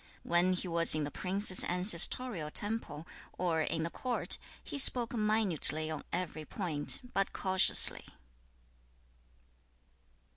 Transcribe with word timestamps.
2. 0.23 0.29
When 0.29 0.53
he 0.53 0.67
was 0.67 0.95
in 0.95 1.03
the 1.03 1.11
prince's 1.11 1.63
ancestorial 1.63 2.49
temple, 2.49 3.05
or 3.37 3.61
in 3.61 3.83
the 3.83 3.91
court, 3.91 4.39
he 4.63 4.79
spoke 4.79 5.13
minutely 5.13 5.91
on 5.91 6.03
every 6.11 6.43
point, 6.43 7.01
but 7.13 7.33
cautiously. 7.33 8.07